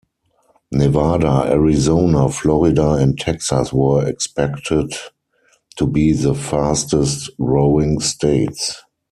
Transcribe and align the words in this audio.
Nevada, 0.71 1.43
Arizona, 1.51 2.27
Florida, 2.27 2.93
and 2.93 3.19
Texas 3.19 3.71
were 3.71 4.07
expected 4.07 4.91
to 5.75 5.85
be 5.85 6.11
the 6.11 6.33
fastest-growing 6.33 7.99
states. 7.99 8.81